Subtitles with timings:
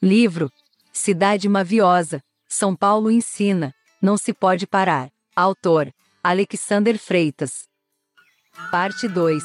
[0.00, 0.48] Livro
[0.92, 5.10] Cidade Maviosa, São Paulo ensina, não se pode parar.
[5.34, 5.92] Autor
[6.22, 7.66] Alexander Freitas.
[8.70, 9.42] Parte 2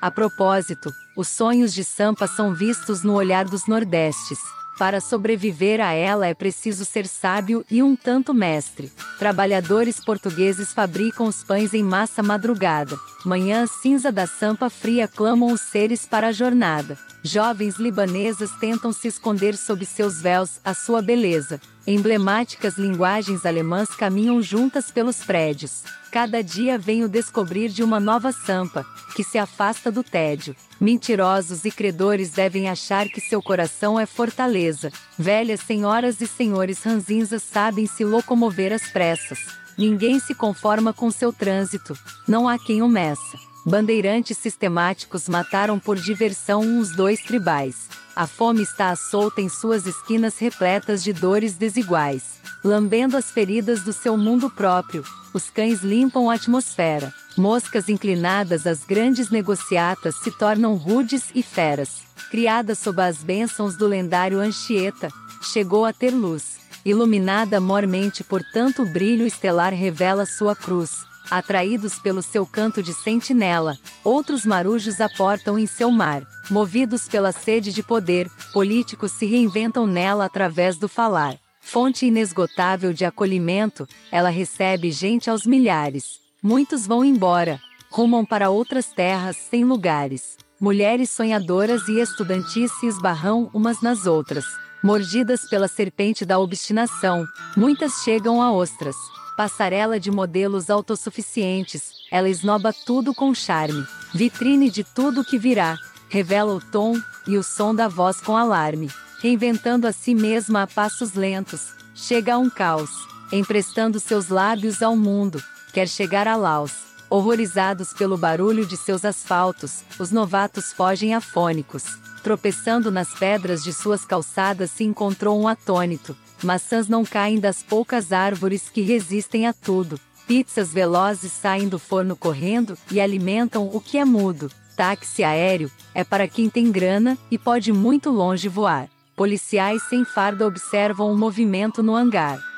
[0.00, 4.38] A propósito, os sonhos de Sampa são vistos no olhar dos Nordestes.
[4.78, 8.90] Para sobreviver a ela é preciso ser sábio e um tanto mestre.
[9.18, 12.98] Trabalhadores portugueses fabricam os pães em massa madrugada.
[13.24, 16.98] Manhã cinza da sampa fria clamam os seres para a jornada.
[17.22, 21.60] Jovens libanesas tentam se esconder sob seus véus a sua beleza.
[21.92, 25.82] Emblemáticas linguagens alemãs caminham juntas pelos prédios.
[26.12, 30.54] Cada dia venho descobrir de uma nova sampa, que se afasta do tédio.
[30.80, 34.92] Mentirosos e credores devem achar que seu coração é fortaleza.
[35.18, 39.40] Velhas senhoras e senhores ranzinzas sabem se locomover às pressas.
[39.76, 43.36] Ninguém se conforma com seu trânsito, não há quem o meça.
[43.66, 47.88] Bandeirantes sistemáticos mataram por diversão uns dois tribais.
[48.20, 52.38] A fome está à solta em suas esquinas repletas de dores desiguais.
[52.62, 57.14] Lambendo as feridas do seu mundo próprio, os cães limpam a atmosfera.
[57.34, 62.02] Moscas inclinadas às grandes negociatas se tornam rudes e feras.
[62.30, 65.08] Criada sob as bênçãos do lendário Anchieta,
[65.40, 66.58] chegou a ter luz.
[66.84, 71.08] Iluminada mormente por tanto brilho estelar revela sua cruz.
[71.30, 76.22] Atraídos pelo seu canto de sentinela, outros marujos aportam em seu mar.
[76.50, 81.36] Movidos pela sede de poder, políticos se reinventam nela através do falar.
[81.60, 86.18] Fonte inesgotável de acolhimento, ela recebe gente aos milhares.
[86.42, 90.38] Muitos vão embora, rumam para outras terras sem lugares.
[90.60, 94.44] Mulheres sonhadoras e estudantis se esbarram umas nas outras.
[94.82, 98.96] Mordidas pela serpente da obstinação, muitas chegam a ostras.
[99.40, 103.86] Passarela de modelos autossuficientes, ela esnoba tudo com charme.
[104.12, 105.78] Vitrine de tudo que virá,
[106.10, 110.66] revela o tom e o som da voz com alarme reinventando a si mesma a
[110.66, 112.90] passos lentos, chega a um caos,
[113.30, 116.90] emprestando seus lábios ao mundo, quer chegar a Laos.
[117.10, 121.84] Horrorizados pelo barulho de seus asfaltos, os novatos fogem afônicos.
[122.22, 126.16] Tropeçando nas pedras de suas calçadas se encontrou um atônito.
[126.42, 130.00] Maçãs não caem das poucas árvores que resistem a tudo.
[130.26, 134.50] Pizzas velozes saem do forno correndo e alimentam o que é mudo.
[134.76, 138.88] Táxi aéreo é para quem tem grana e pode muito longe voar.
[139.14, 142.49] Policiais sem farda observam o movimento no hangar.